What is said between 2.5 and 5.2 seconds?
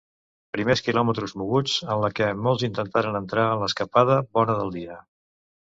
intentaren entrar en l'escapada bona del dia.